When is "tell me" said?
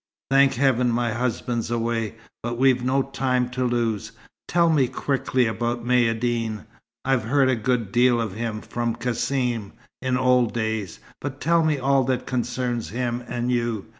4.47-4.87, 11.39-11.77